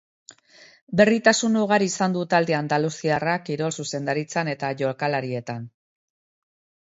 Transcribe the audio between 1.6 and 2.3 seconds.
ugari izan du